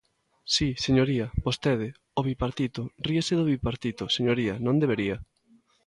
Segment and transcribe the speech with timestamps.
[0.53, 5.17] Si, señoría, vostedes, o Bipartito; ríase do Bipartito, señoría, non debería.